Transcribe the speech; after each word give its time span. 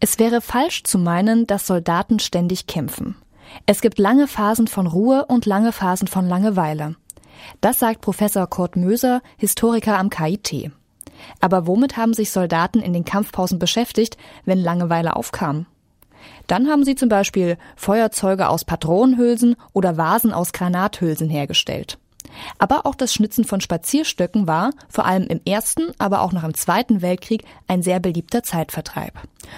Es 0.00 0.20
wäre 0.20 0.40
falsch 0.40 0.84
zu 0.84 0.96
meinen, 0.96 1.46
dass 1.48 1.66
Soldaten 1.66 2.20
ständig 2.20 2.68
kämpfen. 2.68 3.16
Es 3.66 3.80
gibt 3.80 3.98
lange 3.98 4.28
Phasen 4.28 4.68
von 4.68 4.86
Ruhe 4.86 5.24
und 5.26 5.44
lange 5.44 5.72
Phasen 5.72 6.06
von 6.06 6.28
Langeweile. 6.28 6.94
Das 7.60 7.80
sagt 7.80 8.00
Professor 8.00 8.46
Kurt 8.46 8.76
Möser, 8.76 9.22
Historiker 9.38 9.98
am 9.98 10.08
KIT. 10.08 10.70
Aber 11.40 11.66
womit 11.66 11.96
haben 11.96 12.14
sich 12.14 12.30
Soldaten 12.30 12.80
in 12.80 12.92
den 12.92 13.04
Kampfpausen 13.04 13.58
beschäftigt, 13.58 14.16
wenn 14.44 14.58
Langeweile 14.58 15.16
aufkam? 15.16 15.66
Dann 16.46 16.68
haben 16.68 16.84
sie 16.84 16.94
zum 16.94 17.08
Beispiel 17.08 17.58
Feuerzeuge 17.74 18.48
aus 18.48 18.64
Patronenhülsen 18.64 19.56
oder 19.72 19.96
Vasen 19.96 20.32
aus 20.32 20.52
Granathülsen 20.52 21.28
hergestellt. 21.28 21.98
Aber 22.58 22.86
auch 22.86 22.94
das 22.94 23.12
Schnitzen 23.12 23.44
von 23.44 23.60
Spazierstöcken 23.60 24.46
war, 24.46 24.70
vor 24.88 25.06
allem 25.06 25.26
im 25.26 25.40
Ersten, 25.46 25.92
aber 25.98 26.22
auch 26.22 26.32
noch 26.32 26.44
im 26.44 26.54
Zweiten 26.54 27.02
Weltkrieg, 27.02 27.44
ein 27.66 27.82
sehr 27.82 28.00
beliebter 28.00 28.42
Zeitvertreib. 28.42 29.12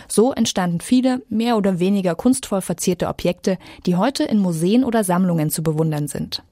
So 0.09 0.32
entstanden 0.32 0.80
viele, 0.80 1.22
mehr 1.29 1.57
oder 1.57 1.79
weniger 1.79 2.14
kunstvoll 2.14 2.61
verzierte 2.61 3.08
Objekte, 3.08 3.58
die 3.86 3.96
heute 3.96 4.25
in 4.25 4.39
Museen 4.39 4.85
oder 4.85 5.04
Sammlungen 5.04 5.50
zu 5.50 5.63
bewundern 5.63 6.08
sind. 6.08 6.43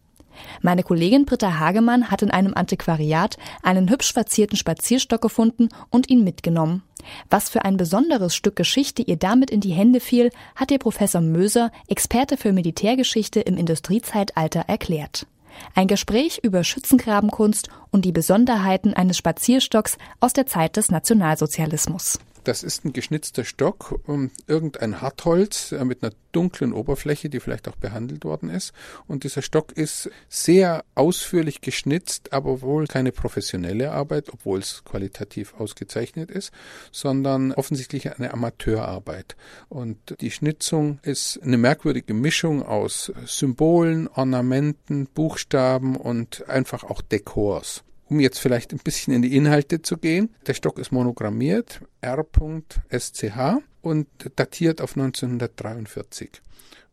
Meine 0.62 0.83
Kollegin 0.83 1.25
Britta 1.25 1.59
Hagemann 1.59 2.11
hat 2.11 2.23
in 2.23 2.30
einem 2.30 2.55
Antiquariat 2.55 3.37
einen 3.62 3.91
hübsch 3.91 4.12
verzierten 4.12 4.56
Spazierstock 4.56 5.20
gefunden 5.20 5.69
und 5.91 6.09
ihn 6.09 6.25
mitgenommen. 6.25 6.83
Was 7.30 7.48
für 7.48 7.64
ein 7.64 7.77
besonderes 7.77 8.34
Stück 8.34 8.56
Geschichte 8.56 9.03
ihr 9.03 9.16
damit 9.16 9.50
in 9.50 9.61
die 9.61 9.73
Hände 9.73 10.00
fiel, 10.00 10.30
hat 10.55 10.70
ihr 10.70 10.78
Professor 10.78 11.20
Möser, 11.20 11.70
Experte 11.87 12.37
für 12.37 12.53
Militärgeschichte 12.53 13.41
im 13.41 13.56
Industriezeitalter, 13.56 14.64
erklärt. 14.66 15.27
Ein 15.75 15.87
Gespräch 15.87 16.41
über 16.43 16.65
Schützengrabenkunst 16.65 17.69
und 17.91 18.05
die 18.05 18.12
Besonderheiten 18.12 18.95
eines 18.95 19.16
Spazierstocks 19.16 19.98
aus 20.20 20.33
der 20.33 20.47
Zeit 20.47 20.77
des 20.77 20.91
Nationalsozialismus. 20.91 22.19
Das 22.48 22.62
ist 22.62 22.83
ein 22.87 22.95
geschnitzter 22.95 23.45
Stock, 23.45 24.01
um 24.07 24.30
irgendein 24.47 25.02
Hartholz 25.02 25.73
äh, 25.73 25.84
mit 25.84 26.02
einer 26.02 26.15
dunklen 26.33 26.73
Oberfläche, 26.73 27.29
die 27.29 27.41
vielleicht 27.41 27.69
auch 27.69 27.77
behandelt 27.77 28.25
worden 28.25 28.48
ist. 28.48 28.72
Und 29.06 29.25
dieser 29.25 29.42
Stock 29.42 29.72
ist 29.72 30.09
sehr 30.31 30.83
ausführlich 30.95 31.61
geschnitzt, 31.61 32.33
aber 32.33 32.62
wohl 32.62 32.87
keine 32.87 33.12
professionelle 33.12 33.92
Arbeit, 33.92 34.31
obwohl 34.33 34.61
es 34.61 34.83
qualitativ 34.84 35.53
ausgezeichnet 35.61 36.31
ist, 36.31 36.50
sondern 36.91 37.53
offensichtlich 37.53 38.17
eine 38.17 38.33
Amateurarbeit. 38.33 39.37
Und 39.69 40.17
die 40.22 40.31
Schnitzung 40.31 41.00
ist 41.03 41.39
eine 41.42 41.59
merkwürdige 41.59 42.15
Mischung 42.15 42.62
aus 42.62 43.12
Symbolen, 43.27 44.09
Ornamenten, 44.09 45.06
Buchstaben 45.06 45.97
und 45.97 46.48
einfach 46.48 46.83
auch 46.83 47.03
Dekors. 47.03 47.84
Um 48.09 48.20
jetzt 48.20 48.39
vielleicht 48.39 48.73
ein 48.73 48.78
bisschen 48.78 49.12
in 49.12 49.23
die 49.23 49.37
Inhalte 49.37 49.83
zu 49.83 49.98
gehen, 49.98 50.34
der 50.47 50.55
Stock 50.55 50.78
ist 50.78 50.92
monogrammiert, 50.92 51.83
R.SCH 52.01 53.61
und 53.83 54.09
datiert 54.37 54.81
auf 54.81 54.97
1943. 54.97 56.41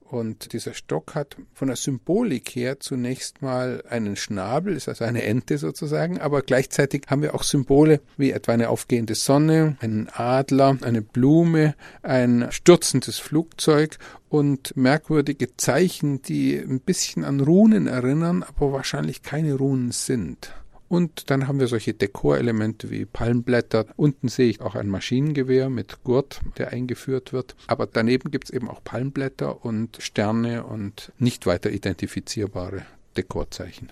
Und 0.01 0.53
dieser 0.53 0.73
Stock 0.73 1.15
hat 1.15 1.35
von 1.53 1.67
der 1.67 1.77
Symbolik 1.77 2.55
her 2.55 2.79
zunächst 2.79 3.41
mal 3.41 3.83
einen 3.89 4.15
Schnabel, 4.15 4.75
ist 4.75 4.87
also 4.87 5.03
eine 5.03 5.23
Ente 5.23 5.57
sozusagen, 5.57 6.19
aber 6.19 6.43
gleichzeitig 6.43 7.05
haben 7.09 7.23
wir 7.23 7.33
auch 7.33 7.41
Symbole 7.43 8.01
wie 8.15 8.31
etwa 8.31 8.51
eine 8.51 8.69
aufgehende 8.69 9.15
Sonne, 9.15 9.77
einen 9.79 10.07
Adler, 10.13 10.77
eine 10.81 11.01
Blume, 11.01 11.75
ein 12.03 12.47
stürzendes 12.51 13.17
Flugzeug 13.17 13.97
und 14.29 14.77
merkwürdige 14.77 15.57
Zeichen, 15.57 16.21
die 16.21 16.55
ein 16.55 16.81
bisschen 16.81 17.23
an 17.23 17.39
Runen 17.39 17.87
erinnern, 17.87 18.43
aber 18.43 18.73
wahrscheinlich 18.73 19.23
keine 19.23 19.55
Runen 19.55 19.91
sind. 19.91 20.53
Und 20.95 21.29
dann 21.29 21.49
haben 21.49 21.59
wir 21.59 21.67
solche 21.67 21.93
Dekorelemente 21.93 22.89
wie 22.89 23.03
Palmblätter. 23.03 23.85
Unten 23.97 24.29
sehe 24.29 24.49
ich 24.49 24.61
auch 24.61 24.75
ein 24.75 24.87
Maschinengewehr 24.87 25.69
mit 25.69 26.05
Gurt, 26.05 26.39
der 26.57 26.71
eingeführt 26.71 27.33
wird. 27.33 27.53
Aber 27.67 27.85
daneben 27.85 28.31
gibt 28.31 28.45
es 28.45 28.49
eben 28.51 28.69
auch 28.69 28.81
Palmblätter 28.81 29.65
und 29.65 29.97
Sterne 29.99 30.63
und 30.63 31.11
nicht 31.19 31.47
weiter 31.47 31.69
identifizierbare 31.69 32.85
Dekorzeichen. 33.17 33.91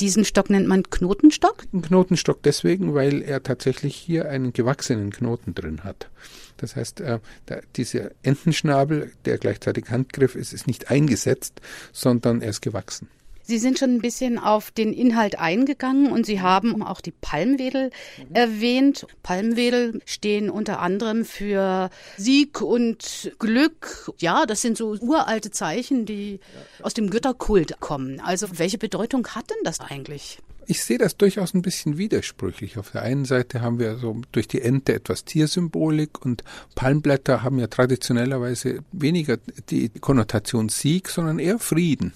Diesen 0.00 0.24
Stock 0.24 0.48
nennt 0.48 0.66
man 0.66 0.84
Knotenstock? 0.84 1.64
Ein 1.74 1.82
Knotenstock 1.82 2.42
deswegen, 2.42 2.94
weil 2.94 3.20
er 3.20 3.42
tatsächlich 3.42 3.94
hier 3.94 4.26
einen 4.30 4.54
gewachsenen 4.54 5.10
Knoten 5.10 5.54
drin 5.54 5.84
hat. 5.84 6.08
Das 6.56 6.76
heißt, 6.76 7.02
äh, 7.02 7.18
der, 7.48 7.60
dieser 7.76 8.12
Entenschnabel, 8.22 9.12
der 9.26 9.36
gleichzeitig 9.36 9.90
Handgriff 9.90 10.34
ist, 10.34 10.54
ist 10.54 10.66
nicht 10.66 10.90
eingesetzt, 10.90 11.60
sondern 11.92 12.40
er 12.40 12.48
ist 12.48 12.62
gewachsen. 12.62 13.08
Sie 13.46 13.58
sind 13.58 13.78
schon 13.78 13.90
ein 13.90 14.00
bisschen 14.00 14.40
auf 14.40 14.72
den 14.72 14.92
Inhalt 14.92 15.38
eingegangen 15.38 16.10
und 16.10 16.26
Sie 16.26 16.40
haben 16.40 16.82
auch 16.82 17.00
die 17.00 17.12
Palmwedel 17.12 17.90
mhm. 18.18 18.34
erwähnt. 18.34 19.06
Palmwedel 19.22 20.00
stehen 20.04 20.50
unter 20.50 20.80
anderem 20.80 21.24
für 21.24 21.90
Sieg 22.16 22.60
und 22.60 23.32
Glück. 23.38 24.10
Ja, 24.18 24.46
das 24.46 24.62
sind 24.62 24.76
so 24.76 24.96
uralte 24.98 25.52
Zeichen, 25.52 26.06
die 26.06 26.40
aus 26.82 26.94
dem 26.94 27.08
Götterkult 27.08 27.78
kommen. 27.78 28.18
Also 28.18 28.48
welche 28.58 28.78
Bedeutung 28.78 29.28
hat 29.28 29.48
denn 29.48 29.62
das 29.62 29.78
eigentlich? 29.78 30.40
Ich 30.68 30.82
sehe 30.82 30.98
das 30.98 31.16
durchaus 31.16 31.54
ein 31.54 31.62
bisschen 31.62 31.96
widersprüchlich. 31.96 32.76
Auf 32.76 32.90
der 32.90 33.02
einen 33.02 33.24
Seite 33.24 33.60
haben 33.60 33.78
wir 33.78 33.98
so 33.98 34.20
durch 34.32 34.48
die 34.48 34.62
Ente 34.62 34.94
etwas 34.94 35.24
Tiersymbolik 35.24 36.24
und 36.24 36.42
Palmblätter 36.74 37.44
haben 37.44 37.60
ja 37.60 37.68
traditionellerweise 37.68 38.80
weniger 38.90 39.36
die 39.70 39.90
Konnotation 39.90 40.68
Sieg, 40.68 41.08
sondern 41.08 41.38
eher 41.38 41.60
Frieden. 41.60 42.14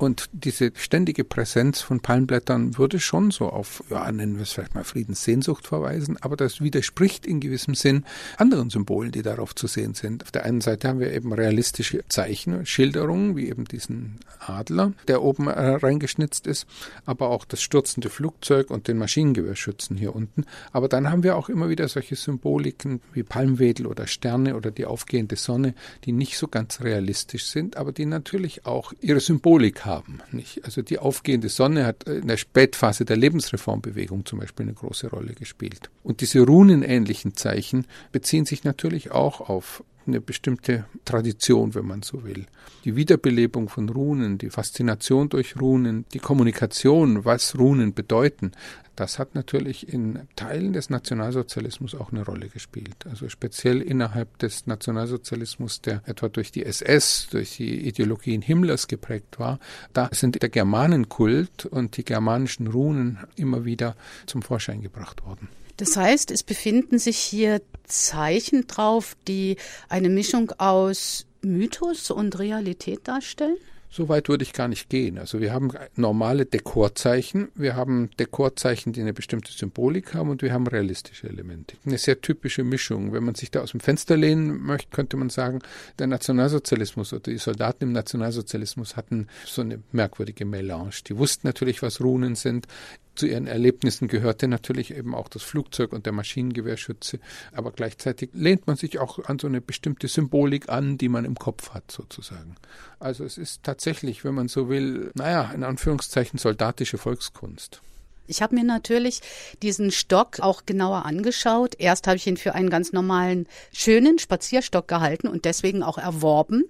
Und 0.00 0.30
diese 0.32 0.72
ständige 0.76 1.24
Präsenz 1.24 1.82
von 1.82 2.00
Palmblättern 2.00 2.78
würde 2.78 2.98
schon 2.98 3.30
so 3.30 3.50
auf, 3.50 3.84
ja, 3.90 4.10
nennen 4.10 4.36
wir 4.36 4.44
es 4.44 4.52
vielleicht 4.52 4.74
mal 4.74 4.82
Friedenssehnsucht 4.82 5.66
verweisen, 5.66 6.16
aber 6.22 6.36
das 6.36 6.62
widerspricht 6.62 7.26
in 7.26 7.38
gewissem 7.38 7.74
Sinn 7.74 8.06
anderen 8.38 8.70
Symbolen, 8.70 9.12
die 9.12 9.20
darauf 9.20 9.54
zu 9.54 9.66
sehen 9.66 9.92
sind. 9.92 10.22
Auf 10.22 10.30
der 10.30 10.46
einen 10.46 10.62
Seite 10.62 10.88
haben 10.88 11.00
wir 11.00 11.12
eben 11.12 11.34
realistische 11.34 12.02
Zeichen, 12.08 12.64
Schilderungen, 12.64 13.36
wie 13.36 13.50
eben 13.50 13.66
diesen 13.66 14.20
Adler, 14.38 14.94
der 15.06 15.20
oben 15.20 15.48
äh, 15.48 15.74
reingeschnitzt 15.74 16.46
ist, 16.46 16.66
aber 17.04 17.28
auch 17.28 17.44
das 17.44 17.60
stürzende 17.60 18.08
Flugzeug 18.08 18.70
und 18.70 18.88
den 18.88 18.96
Maschinengewehrschützen 18.96 19.98
hier 19.98 20.16
unten. 20.16 20.46
Aber 20.72 20.88
dann 20.88 21.10
haben 21.10 21.24
wir 21.24 21.36
auch 21.36 21.50
immer 21.50 21.68
wieder 21.68 21.88
solche 21.88 22.16
Symboliken 22.16 23.02
wie 23.12 23.22
Palmwedel 23.22 23.86
oder 23.86 24.06
Sterne 24.06 24.56
oder 24.56 24.70
die 24.70 24.86
aufgehende 24.86 25.36
Sonne, 25.36 25.74
die 26.06 26.12
nicht 26.12 26.38
so 26.38 26.48
ganz 26.48 26.80
realistisch 26.80 27.44
sind, 27.44 27.76
aber 27.76 27.92
die 27.92 28.06
natürlich 28.06 28.64
auch 28.64 28.94
ihre 29.02 29.20
Symbolik 29.20 29.84
haben. 29.84 29.89
Nicht? 30.32 30.64
Also 30.64 30.82
die 30.82 30.98
aufgehende 30.98 31.48
Sonne 31.48 31.84
hat 31.86 32.04
in 32.04 32.28
der 32.28 32.36
Spätphase 32.36 33.04
der 33.04 33.16
Lebensreformbewegung 33.16 34.24
zum 34.26 34.38
Beispiel 34.38 34.66
eine 34.66 34.74
große 34.74 35.08
Rolle 35.08 35.34
gespielt. 35.34 35.90
Und 36.02 36.20
diese 36.20 36.40
runenähnlichen 36.40 37.34
Zeichen 37.34 37.86
beziehen 38.12 38.46
sich 38.46 38.64
natürlich 38.64 39.10
auch 39.10 39.40
auf 39.48 39.84
eine 40.10 40.20
bestimmte 40.20 40.84
Tradition, 41.04 41.74
wenn 41.74 41.86
man 41.86 42.02
so 42.02 42.24
will. 42.24 42.46
Die 42.84 42.96
Wiederbelebung 42.96 43.68
von 43.68 43.88
Runen, 43.88 44.38
die 44.38 44.50
Faszination 44.50 45.28
durch 45.28 45.60
Runen, 45.60 46.04
die 46.12 46.18
Kommunikation, 46.18 47.24
was 47.24 47.58
Runen 47.58 47.94
bedeuten, 47.94 48.52
das 48.96 49.18
hat 49.18 49.34
natürlich 49.34 49.90
in 49.92 50.28
Teilen 50.36 50.74
des 50.74 50.90
Nationalsozialismus 50.90 51.94
auch 51.94 52.12
eine 52.12 52.22
Rolle 52.22 52.48
gespielt. 52.48 53.06
Also 53.08 53.30
speziell 53.30 53.80
innerhalb 53.80 54.38
des 54.38 54.66
Nationalsozialismus, 54.66 55.80
der 55.80 56.02
etwa 56.04 56.28
durch 56.28 56.52
die 56.52 56.66
SS, 56.66 57.28
durch 57.30 57.56
die 57.56 57.88
Ideologien 57.88 58.42
Himmlers 58.42 58.88
geprägt 58.88 59.38
war, 59.38 59.58
da 59.94 60.10
sind 60.12 60.42
der 60.42 60.50
Germanenkult 60.50 61.64
und 61.64 61.96
die 61.96 62.04
germanischen 62.04 62.66
Runen 62.66 63.18
immer 63.36 63.64
wieder 63.64 63.96
zum 64.26 64.42
Vorschein 64.42 64.82
gebracht 64.82 65.24
worden. 65.24 65.48
Das 65.80 65.96
heißt, 65.96 66.30
es 66.30 66.42
befinden 66.42 66.98
sich 66.98 67.16
hier 67.16 67.62
Zeichen 67.84 68.66
drauf, 68.66 69.16
die 69.26 69.56
eine 69.88 70.10
Mischung 70.10 70.52
aus 70.58 71.26
Mythos 71.40 72.10
und 72.10 72.38
Realität 72.38 73.08
darstellen? 73.08 73.56
So 73.92 74.08
weit 74.08 74.28
würde 74.28 74.44
ich 74.44 74.52
gar 74.52 74.68
nicht 74.68 74.90
gehen. 74.90 75.18
Also 75.18 75.40
wir 75.40 75.52
haben 75.52 75.72
normale 75.96 76.44
Dekorzeichen, 76.44 77.48
wir 77.56 77.74
haben 77.74 78.10
Dekorzeichen, 78.20 78.92
die 78.92 79.00
eine 79.00 79.14
bestimmte 79.14 79.52
Symbolik 79.52 80.14
haben 80.14 80.28
und 80.28 80.42
wir 80.42 80.52
haben 80.52 80.66
realistische 80.66 81.28
Elemente. 81.28 81.76
Eine 81.84 81.98
sehr 81.98 82.20
typische 82.20 82.62
Mischung. 82.62 83.12
Wenn 83.14 83.24
man 83.24 83.34
sich 83.34 83.50
da 83.50 83.62
aus 83.62 83.72
dem 83.72 83.80
Fenster 83.80 84.18
lehnen 84.18 84.60
möchte, 84.62 84.90
könnte 84.90 85.16
man 85.16 85.30
sagen, 85.30 85.60
der 85.98 86.08
Nationalsozialismus 86.08 87.12
oder 87.14 87.22
die 87.22 87.38
Soldaten 87.38 87.84
im 87.84 87.92
Nationalsozialismus 87.92 88.96
hatten 88.96 89.28
so 89.46 89.62
eine 89.62 89.82
merkwürdige 89.92 90.44
Melange. 90.44 90.90
Die 91.08 91.16
wussten 91.16 91.48
natürlich, 91.48 91.82
was 91.82 92.00
Runen 92.00 92.36
sind. 92.36 92.68
Zu 93.14 93.26
ihren 93.26 93.46
Erlebnissen 93.46 94.08
gehörte 94.08 94.48
natürlich 94.48 94.94
eben 94.94 95.14
auch 95.14 95.28
das 95.28 95.42
Flugzeug 95.42 95.92
und 95.92 96.06
der 96.06 96.12
Maschinengewehrschütze, 96.12 97.18
aber 97.52 97.72
gleichzeitig 97.72 98.30
lehnt 98.32 98.66
man 98.66 98.76
sich 98.76 98.98
auch 98.98 99.24
an 99.24 99.38
so 99.38 99.46
eine 99.46 99.60
bestimmte 99.60 100.08
Symbolik 100.08 100.68
an, 100.68 100.96
die 100.96 101.08
man 101.08 101.24
im 101.24 101.34
Kopf 101.34 101.70
hat, 101.70 101.90
sozusagen. 101.90 102.56
Also 102.98 103.24
es 103.24 103.36
ist 103.36 103.62
tatsächlich, 103.62 104.24
wenn 104.24 104.34
man 104.34 104.48
so 104.48 104.68
will, 104.68 105.10
naja, 105.14 105.50
in 105.52 105.64
Anführungszeichen 105.64 106.38
soldatische 106.38 106.98
Volkskunst. 106.98 107.82
Ich 108.30 108.42
habe 108.42 108.54
mir 108.54 108.64
natürlich 108.64 109.20
diesen 109.62 109.90
Stock 109.90 110.38
auch 110.40 110.64
genauer 110.64 111.04
angeschaut. 111.04 111.74
Erst 111.78 112.06
habe 112.06 112.16
ich 112.16 112.26
ihn 112.26 112.36
für 112.36 112.54
einen 112.54 112.70
ganz 112.70 112.92
normalen, 112.92 113.46
schönen 113.72 114.18
Spazierstock 114.20 114.86
gehalten 114.86 115.26
und 115.26 115.44
deswegen 115.44 115.82
auch 115.82 115.98
erworben. 115.98 116.64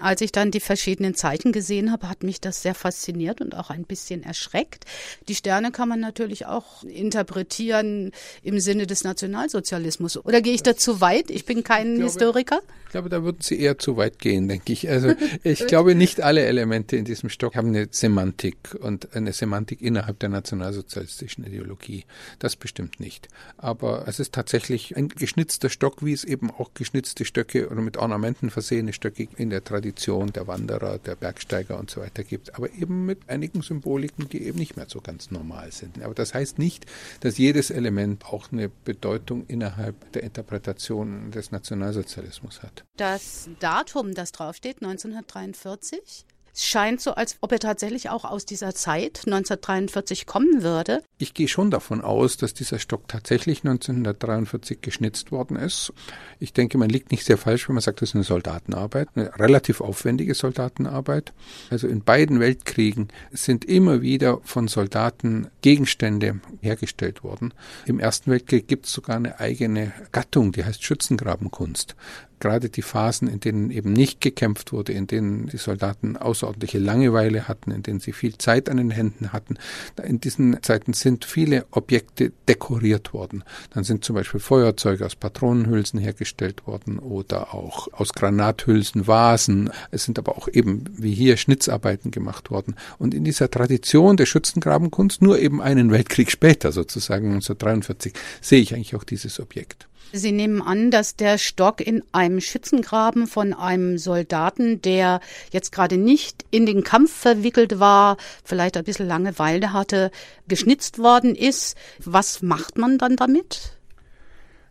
Als 0.00 0.20
ich 0.20 0.30
dann 0.30 0.50
die 0.50 0.60
verschiedenen 0.60 1.14
Zeichen 1.14 1.52
gesehen 1.52 1.90
habe, 1.90 2.10
hat 2.10 2.22
mich 2.22 2.40
das 2.40 2.60
sehr 2.62 2.74
fasziniert 2.74 3.40
und 3.40 3.56
auch 3.56 3.70
ein 3.70 3.84
bisschen 3.84 4.22
erschreckt. 4.22 4.84
Die 5.28 5.34
Sterne 5.34 5.72
kann 5.72 5.88
man 5.88 6.00
natürlich 6.00 6.44
auch 6.44 6.84
interpretieren 6.84 8.12
im 8.42 8.60
Sinne 8.60 8.86
des 8.86 9.02
Nationalsozialismus. 9.02 10.18
Oder 10.18 10.42
gehe 10.42 10.52
ich 10.52 10.62
da 10.62 10.76
zu 10.76 11.00
weit? 11.00 11.30
Ich 11.30 11.46
bin 11.46 11.64
kein 11.64 11.92
ich 11.92 11.94
glaube, 11.94 12.04
Historiker. 12.04 12.60
Ich 12.84 12.92
glaube, 12.92 13.08
da 13.08 13.22
würden 13.22 13.40
Sie 13.40 13.58
eher 13.58 13.78
zu 13.78 13.96
weit 13.96 14.18
gehen, 14.18 14.48
denke 14.48 14.72
ich. 14.72 14.88
Also 14.88 15.14
ich 15.42 15.66
glaube, 15.66 15.94
nicht 15.94 16.20
alle 16.20 16.44
Elemente 16.44 16.96
in 16.96 17.04
diesem 17.04 17.30
Stock 17.30 17.56
haben 17.56 17.68
eine 17.68 17.88
Semantik 17.90 18.76
und 18.78 19.14
eine 19.14 19.32
Semantik 19.32 19.80
innerhalb 19.80 20.18
der 20.18 20.28
Nationalsozialismus 20.28 21.05
nationalsozialistischen 21.06 21.44
Ideologie. 21.44 22.04
Das 22.38 22.56
bestimmt 22.56 23.00
nicht. 23.00 23.28
Aber 23.56 24.06
es 24.06 24.20
ist 24.20 24.32
tatsächlich 24.32 24.96
ein 24.96 25.08
geschnitzter 25.08 25.70
Stock, 25.70 26.04
wie 26.04 26.12
es 26.12 26.24
eben 26.24 26.50
auch 26.50 26.74
geschnitzte 26.74 27.24
Stöcke 27.24 27.68
oder 27.68 27.80
mit 27.80 27.96
Ornamenten 27.96 28.50
versehene 28.50 28.92
Stöcke 28.92 29.28
in 29.36 29.50
der 29.50 29.64
Tradition 29.64 30.32
der 30.32 30.46
Wanderer, 30.46 30.98
der 30.98 31.16
Bergsteiger 31.16 31.78
und 31.78 31.90
so 31.90 32.00
weiter 32.00 32.24
gibt. 32.24 32.54
Aber 32.54 32.70
eben 32.72 33.06
mit 33.06 33.28
einigen 33.28 33.62
Symboliken, 33.62 34.28
die 34.28 34.42
eben 34.42 34.58
nicht 34.58 34.76
mehr 34.76 34.86
so 34.88 35.00
ganz 35.00 35.30
normal 35.30 35.72
sind. 35.72 36.02
Aber 36.02 36.14
das 36.14 36.34
heißt 36.34 36.58
nicht, 36.58 36.86
dass 37.20 37.38
jedes 37.38 37.70
Element 37.70 38.26
auch 38.26 38.52
eine 38.52 38.68
Bedeutung 38.68 39.46
innerhalb 39.46 40.12
der 40.12 40.22
Interpretation 40.22 41.30
des 41.30 41.52
Nationalsozialismus 41.52 42.62
hat. 42.62 42.84
Das 42.96 43.48
Datum, 43.60 44.14
das 44.14 44.32
draufsteht, 44.32 44.82
1943, 44.82 46.26
es 46.56 46.64
scheint 46.64 47.02
so, 47.02 47.12
als 47.12 47.36
ob 47.42 47.52
er 47.52 47.58
tatsächlich 47.58 48.08
auch 48.08 48.24
aus 48.24 48.46
dieser 48.46 48.74
Zeit 48.74 49.22
1943 49.26 50.24
kommen 50.24 50.62
würde. 50.62 51.02
Ich 51.18 51.34
gehe 51.34 51.48
schon 51.48 51.70
davon 51.70 52.00
aus, 52.00 52.38
dass 52.38 52.54
dieser 52.54 52.78
Stock 52.78 53.08
tatsächlich 53.08 53.58
1943 53.58 54.80
geschnitzt 54.80 55.30
worden 55.32 55.56
ist. 55.58 55.92
Ich 56.40 56.54
denke, 56.54 56.78
man 56.78 56.88
liegt 56.88 57.10
nicht 57.10 57.26
sehr 57.26 57.36
falsch, 57.36 57.68
wenn 57.68 57.74
man 57.74 57.82
sagt, 57.82 58.00
das 58.00 58.10
ist 58.10 58.14
eine 58.14 58.24
Soldatenarbeit, 58.24 59.08
eine 59.14 59.38
relativ 59.38 59.82
aufwendige 59.82 60.32
Soldatenarbeit. 60.32 61.34
Also 61.68 61.88
in 61.88 62.02
beiden 62.02 62.40
Weltkriegen 62.40 63.08
sind 63.32 63.66
immer 63.66 64.00
wieder 64.00 64.40
von 64.42 64.66
Soldaten 64.66 65.48
Gegenstände 65.60 66.40
hergestellt 66.62 67.22
worden. 67.22 67.52
Im 67.84 68.00
Ersten 68.00 68.30
Weltkrieg 68.30 68.66
gibt 68.66 68.86
es 68.86 68.92
sogar 68.92 69.16
eine 69.16 69.40
eigene 69.40 69.92
Gattung, 70.10 70.52
die 70.52 70.64
heißt 70.64 70.82
Schützengrabenkunst 70.82 71.96
gerade 72.40 72.68
die 72.68 72.82
Phasen, 72.82 73.28
in 73.28 73.40
denen 73.40 73.70
eben 73.70 73.92
nicht 73.92 74.20
gekämpft 74.20 74.72
wurde, 74.72 74.92
in 74.92 75.06
denen 75.06 75.46
die 75.46 75.56
Soldaten 75.56 76.16
außerordentliche 76.16 76.78
Langeweile 76.78 77.48
hatten, 77.48 77.70
in 77.70 77.82
denen 77.82 78.00
sie 78.00 78.12
viel 78.12 78.36
Zeit 78.38 78.68
an 78.68 78.76
den 78.76 78.90
Händen 78.90 79.32
hatten, 79.32 79.56
in 80.02 80.20
diesen 80.20 80.62
Zeiten 80.62 80.92
sind 80.92 81.24
viele 81.24 81.66
Objekte 81.70 82.32
dekoriert 82.48 83.12
worden. 83.12 83.44
Dann 83.70 83.84
sind 83.84 84.04
zum 84.04 84.14
Beispiel 84.14 84.40
Feuerzeuge 84.40 85.04
aus 85.04 85.16
Patronenhülsen 85.16 86.00
hergestellt 86.00 86.66
worden 86.66 86.98
oder 86.98 87.54
auch 87.54 87.88
aus 87.92 88.12
Granathülsen 88.12 89.06
Vasen. 89.06 89.70
Es 89.90 90.04
sind 90.04 90.18
aber 90.18 90.36
auch 90.36 90.48
eben 90.48 90.84
wie 90.96 91.14
hier 91.14 91.36
Schnitzarbeiten 91.36 92.10
gemacht 92.10 92.50
worden. 92.50 92.74
Und 92.98 93.14
in 93.14 93.24
dieser 93.24 93.50
Tradition 93.50 94.16
der 94.16 94.26
Schützengrabenkunst, 94.26 95.22
nur 95.22 95.38
eben 95.38 95.60
einen 95.60 95.90
Weltkrieg 95.90 96.30
später 96.30 96.72
sozusagen 96.72 97.26
1943, 97.34 98.12
sehe 98.40 98.60
ich 98.60 98.74
eigentlich 98.74 98.94
auch 98.94 99.04
dieses 99.04 99.40
Objekt. 99.40 99.88
Sie 100.12 100.32
nehmen 100.32 100.62
an, 100.62 100.90
dass 100.90 101.16
der 101.16 101.38
Stock 101.38 101.80
in 101.80 102.02
einem 102.12 102.40
Schützengraben 102.40 103.26
von 103.26 103.52
einem 103.52 103.98
Soldaten, 103.98 104.80
der 104.80 105.20
jetzt 105.50 105.72
gerade 105.72 105.96
nicht 105.96 106.44
in 106.50 106.66
den 106.66 106.84
Kampf 106.84 107.14
verwickelt 107.14 107.78
war, 107.78 108.16
vielleicht 108.44 108.76
ein 108.76 108.84
bisschen 108.84 109.08
Langeweile 109.08 109.72
hatte, 109.72 110.10
geschnitzt 110.48 110.98
worden 110.98 111.34
ist. 111.34 111.76
Was 111.98 112.42
macht 112.42 112.78
man 112.78 112.98
dann 112.98 113.16
damit? 113.16 113.75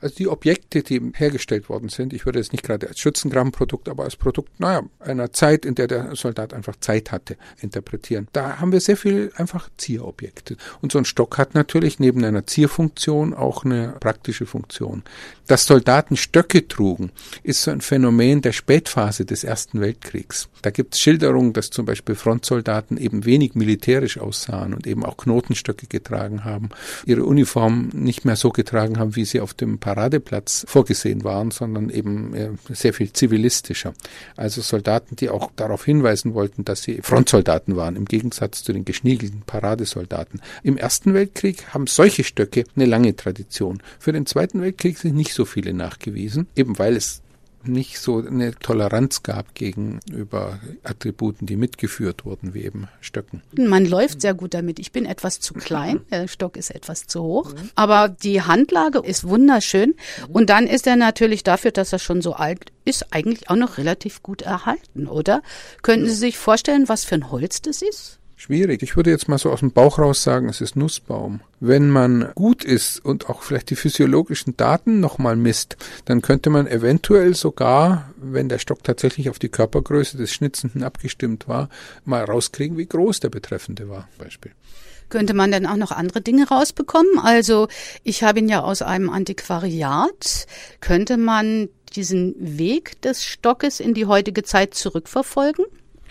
Also 0.01 0.15
die 0.15 0.27
Objekte, 0.27 0.83
die 0.83 1.01
hergestellt 1.15 1.69
worden 1.69 1.89
sind, 1.89 2.13
ich 2.13 2.25
würde 2.25 2.39
es 2.39 2.51
nicht 2.51 2.63
gerade 2.63 2.87
als 2.87 2.99
Schützengrabenprodukt, 2.99 3.89
aber 3.89 4.03
als 4.03 4.15
Produkt, 4.15 4.59
naja, 4.59 4.83
einer 4.99 5.31
Zeit, 5.31 5.65
in 5.65 5.75
der 5.75 5.87
der 5.87 6.15
Soldat 6.15 6.53
einfach 6.53 6.75
Zeit 6.79 7.11
hatte, 7.11 7.37
interpretieren. 7.61 8.27
Da 8.33 8.59
haben 8.59 8.71
wir 8.71 8.81
sehr 8.81 8.97
viel 8.97 9.31
einfach 9.35 9.69
Zierobjekte. 9.77 10.57
Und 10.81 10.91
so 10.91 10.99
ein 10.99 11.05
Stock 11.05 11.37
hat 11.37 11.55
natürlich 11.55 11.99
neben 11.99 12.23
einer 12.23 12.45
Zierfunktion 12.45 13.33
auch 13.33 13.65
eine 13.65 13.95
praktische 13.99 14.45
Funktion. 14.45 15.03
Dass 15.47 15.65
Soldaten 15.65 16.17
Stöcke 16.17 16.67
trugen, 16.67 17.11
ist 17.43 17.63
so 17.63 17.71
ein 17.71 17.81
Phänomen 17.81 18.41
der 18.41 18.51
Spätphase 18.51 19.25
des 19.25 19.43
Ersten 19.43 19.79
Weltkriegs. 19.79 20.49
Da 20.61 20.71
gibt 20.71 20.95
es 20.95 21.01
Schilderungen, 21.01 21.53
dass 21.53 21.69
zum 21.69 21.85
Beispiel 21.85 22.15
Frontsoldaten 22.15 22.97
eben 22.97 23.25
wenig 23.25 23.55
militärisch 23.55 24.17
aussahen 24.17 24.73
und 24.73 24.87
eben 24.87 25.05
auch 25.05 25.17
Knotenstöcke 25.17 25.87
getragen 25.87 26.43
haben, 26.43 26.69
ihre 27.05 27.25
Uniform 27.25 27.89
nicht 27.93 28.25
mehr 28.25 28.35
so 28.35 28.49
getragen 28.49 28.97
haben, 28.97 29.15
wie 29.15 29.25
sie 29.25 29.39
auf 29.39 29.53
dem 29.53 29.77
Paradeplatz 29.85 30.65
vorgesehen 30.67 31.23
waren, 31.23 31.51
sondern 31.51 31.91
eben 31.91 32.57
sehr 32.69 32.91
viel 32.91 33.13
zivilistischer. 33.13 33.93
Also 34.35 34.61
Soldaten, 34.61 35.15
die 35.15 35.29
auch 35.29 35.51
darauf 35.55 35.85
hinweisen 35.85 36.33
wollten, 36.33 36.65
dass 36.65 36.81
sie 36.81 37.03
Frontsoldaten 37.03 37.75
waren, 37.75 37.95
im 37.95 38.05
Gegensatz 38.05 38.63
zu 38.63 38.73
den 38.73 38.83
geschniegelten 38.83 39.43
Paradesoldaten. 39.45 40.41
Im 40.63 40.77
Ersten 40.77 41.13
Weltkrieg 41.13 41.67
haben 41.71 41.85
solche 41.85 42.23
Stöcke 42.23 42.63
eine 42.75 42.87
lange 42.87 43.15
Tradition. 43.15 43.83
Für 43.99 44.11
den 44.11 44.25
Zweiten 44.25 44.59
Weltkrieg 44.59 44.97
sind 44.97 45.15
nicht 45.15 45.35
so 45.35 45.45
viele 45.45 45.71
nachgewiesen, 45.71 46.47
eben 46.55 46.79
weil 46.79 46.95
es 46.95 47.21
nicht 47.67 47.99
so 47.99 48.17
eine 48.17 48.55
Toleranz 48.55 49.23
gab 49.23 49.55
gegenüber 49.55 50.59
Attributen, 50.83 51.45
die 51.45 51.55
mitgeführt 51.55 52.25
wurden, 52.25 52.53
wie 52.53 52.63
eben 52.63 52.87
Stöcken. 53.01 53.41
Man 53.57 53.85
läuft 53.85 54.21
sehr 54.21 54.33
gut 54.33 54.53
damit. 54.53 54.79
Ich 54.79 54.91
bin 54.91 55.05
etwas 55.05 55.39
zu 55.39 55.53
klein, 55.53 56.01
der 56.11 56.27
Stock 56.27 56.57
ist 56.57 56.71
etwas 56.71 57.07
zu 57.07 57.21
hoch, 57.21 57.53
aber 57.75 58.09
die 58.09 58.41
Handlage 58.41 58.99
ist 58.99 59.27
wunderschön 59.27 59.95
und 60.29 60.49
dann 60.49 60.67
ist 60.67 60.87
er 60.87 60.95
natürlich 60.95 61.43
dafür, 61.43 61.71
dass 61.71 61.93
er 61.93 61.99
schon 61.99 62.21
so 62.21 62.33
alt 62.33 62.71
ist, 62.85 63.13
eigentlich 63.13 63.49
auch 63.49 63.55
noch 63.55 63.77
relativ 63.77 64.23
gut 64.23 64.41
erhalten, 64.41 65.07
oder? 65.07 65.41
Könnten 65.81 66.07
Sie 66.07 66.15
sich 66.15 66.37
vorstellen, 66.37 66.87
was 66.87 67.03
für 67.03 67.15
ein 67.15 67.31
Holz 67.31 67.61
das 67.61 67.81
ist? 67.81 68.19
Schwierig. 68.45 68.83
Ich 68.83 68.95
würde 68.95 69.09
jetzt 69.09 69.27
mal 69.27 69.39
so 69.39 69.49
aus 69.49 69.61
dem 69.61 69.71
Bauch 69.71 69.97
raus 69.97 70.21
sagen, 70.21 70.49
es 70.49 70.61
ist 70.61 70.75
Nussbaum. 70.75 71.41
Wenn 71.59 71.89
man 71.89 72.31
gut 72.35 72.63
ist 72.63 73.03
und 73.03 73.27
auch 73.27 73.41
vielleicht 73.41 73.71
die 73.71 73.75
physiologischen 73.75 74.55
Daten 74.55 74.99
nochmal 74.99 75.35
misst, 75.35 75.77
dann 76.05 76.21
könnte 76.21 76.51
man 76.51 76.67
eventuell 76.67 77.33
sogar, 77.33 78.13
wenn 78.17 78.47
der 78.47 78.59
Stock 78.59 78.83
tatsächlich 78.83 79.31
auf 79.31 79.39
die 79.39 79.49
Körpergröße 79.49 80.17
des 80.17 80.31
Schnitzenden 80.31 80.83
abgestimmt 80.83 81.47
war, 81.47 81.69
mal 82.03 82.23
rauskriegen, 82.23 82.77
wie 82.77 82.85
groß 82.85 83.19
der 83.19 83.29
Betreffende 83.29 83.89
war, 83.89 84.07
Beispiel. 84.19 84.51
Könnte 85.09 85.33
man 85.33 85.51
denn 85.51 85.65
auch 85.65 85.77
noch 85.77 85.91
andere 85.91 86.21
Dinge 86.21 86.47
rausbekommen? 86.47 87.17
Also 87.17 87.67
ich 88.03 88.21
habe 88.21 88.37
ihn 88.37 88.47
ja 88.47 88.61
aus 88.61 88.83
einem 88.83 89.09
Antiquariat. 89.09 90.45
Könnte 90.81 91.17
man 91.17 91.69
diesen 91.95 92.35
Weg 92.37 93.01
des 93.01 93.23
Stockes 93.23 93.79
in 93.79 93.95
die 93.95 94.05
heutige 94.05 94.43
Zeit 94.43 94.75
zurückverfolgen? 94.75 95.65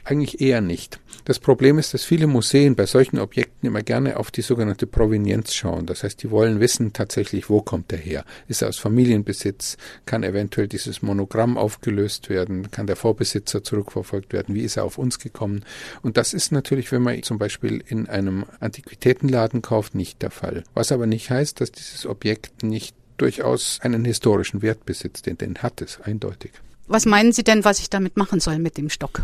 Eigentlich 0.05 0.41
eher 0.41 0.61
nicht. 0.61 0.99
Das 1.25 1.39
Problem 1.39 1.79
ist, 1.79 1.95
dass 1.95 2.05
viele 2.05 2.27
Museen 2.27 2.77
bei 2.77 2.85
solchen 2.85 3.19
Objekten 3.19 3.67
immer 3.67 3.81
gerne 3.83 4.19
auf 4.19 4.31
die 4.31 4.43
sogenannte 4.43 4.87
Provenienz 4.87 5.55
schauen. 5.55 5.87
Das 5.87 6.03
heißt, 6.03 6.23
die 6.23 6.31
wollen 6.31 6.61
wissen 6.61 6.93
tatsächlich, 6.93 7.49
wo 7.49 7.63
kommt 7.63 7.91
er 7.93 7.99
her? 7.99 8.27
Ist 8.47 8.61
er 8.61 8.69
aus 8.69 8.77
Familienbesitz? 8.77 9.79
Kann 10.05 10.23
eventuell 10.23 10.69
dieses 10.69 11.01
Monogramm 11.01 11.57
aufgelöst 11.57 12.29
werden? 12.29 12.71
Kann 12.71 12.87
der 12.87 12.97
Vorbesitzer 12.97 13.65
zurückverfolgt 13.65 14.35
werden? 14.35 14.55
Wie 14.55 14.61
ist 14.61 14.77
er 14.77 14.85
auf 14.85 14.99
uns 14.99 15.19
gekommen? 15.19 15.65
Und 16.03 16.19
das 16.19 16.35
ist 16.35 16.53
natürlich, 16.53 16.93
wenn 16.93 17.03
man 17.03 17.23
zum 17.23 17.39
Beispiel 17.39 17.83
in 17.87 18.07
einem 18.07 18.45
Antiquitätenladen 18.61 19.63
kauft, 19.63 19.95
nicht 19.95 20.21
der 20.21 20.31
Fall. 20.31 20.63
Was 20.75 20.93
aber 20.93 21.07
nicht 21.07 21.31
heißt, 21.31 21.59
dass 21.59 21.73
dieses 21.73 22.05
Objekt 22.05 22.63
nicht 22.63 22.95
durchaus 23.17 23.79
einen 23.81 24.05
historischen 24.05 24.61
Wert 24.61 24.85
besitzt, 24.85 25.25
denn 25.25 25.39
den 25.39 25.59
hat 25.59 25.81
es 25.81 26.01
eindeutig. 26.03 26.53
Was 26.87 27.07
meinen 27.07 27.33
Sie 27.33 27.45
denn, 27.45 27.65
was 27.65 27.79
ich 27.79 27.89
damit 27.89 28.19
machen 28.19 28.41
soll 28.41 28.59
mit 28.59 28.77
dem 28.77 28.91
Stock? 28.91 29.23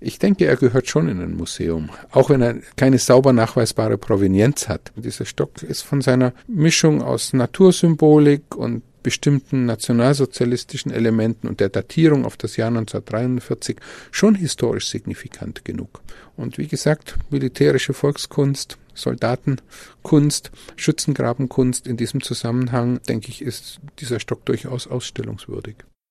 Ich 0.00 0.18
denke, 0.18 0.46
er 0.46 0.56
gehört 0.56 0.88
schon 0.88 1.08
in 1.08 1.20
ein 1.20 1.36
Museum, 1.36 1.90
auch 2.12 2.30
wenn 2.30 2.40
er 2.40 2.56
keine 2.76 2.98
sauber 2.98 3.32
nachweisbare 3.32 3.98
Provenienz 3.98 4.68
hat. 4.68 4.92
Dieser 4.96 5.24
Stock 5.24 5.62
ist 5.62 5.82
von 5.82 6.00
seiner 6.00 6.32
Mischung 6.46 7.02
aus 7.02 7.32
Natursymbolik 7.32 8.54
und 8.54 8.82
bestimmten 9.02 9.64
nationalsozialistischen 9.64 10.92
Elementen 10.92 11.48
und 11.48 11.60
der 11.60 11.68
Datierung 11.68 12.24
auf 12.24 12.36
das 12.36 12.56
Jahr 12.56 12.68
1943 12.68 13.78
schon 14.10 14.34
historisch 14.34 14.88
signifikant 14.88 15.64
genug. 15.64 16.02
Und 16.36 16.58
wie 16.58 16.66
gesagt, 16.66 17.16
militärische 17.30 17.94
Volkskunst, 17.94 18.76
Soldatenkunst, 18.94 20.50
Schützengrabenkunst 20.76 21.86
in 21.86 21.96
diesem 21.96 22.22
Zusammenhang, 22.22 23.00
denke 23.08 23.30
ich, 23.30 23.42
ist 23.42 23.80
dieser 23.98 24.20
Stock 24.20 24.44
durchaus 24.44 24.86
ausstellungswürdig. 24.86 25.76